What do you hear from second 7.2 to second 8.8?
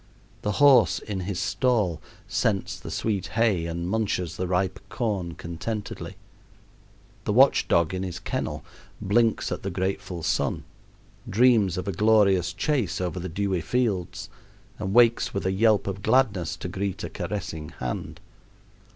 The watch dog in his kennel